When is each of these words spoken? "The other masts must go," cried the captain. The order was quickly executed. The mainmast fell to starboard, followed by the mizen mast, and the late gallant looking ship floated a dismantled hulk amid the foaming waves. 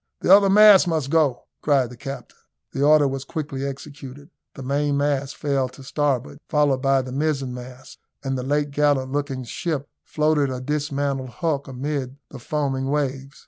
"The 0.21 0.35
other 0.35 0.49
masts 0.49 0.87
must 0.87 1.11
go," 1.11 1.43
cried 1.61 1.91
the 1.91 1.95
captain. 1.95 2.39
The 2.71 2.81
order 2.81 3.07
was 3.07 3.23
quickly 3.23 3.63
executed. 3.67 4.31
The 4.55 4.63
mainmast 4.63 5.37
fell 5.37 5.69
to 5.69 5.83
starboard, 5.83 6.39
followed 6.49 6.81
by 6.81 7.03
the 7.03 7.11
mizen 7.11 7.53
mast, 7.53 7.99
and 8.23 8.35
the 8.35 8.41
late 8.41 8.71
gallant 8.71 9.11
looking 9.11 9.43
ship 9.43 9.87
floated 10.03 10.49
a 10.49 10.59
dismantled 10.59 11.29
hulk 11.29 11.67
amid 11.67 12.17
the 12.29 12.39
foaming 12.39 12.89
waves. 12.89 13.39